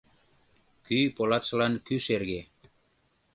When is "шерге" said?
2.05-2.41